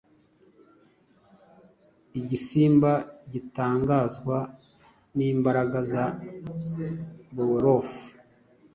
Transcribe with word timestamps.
Igisimba 2.19 2.91
gitangazwa 3.33 4.37
nimbaraga 5.15 5.79
za 5.91 6.05
Beowulf 7.35 7.91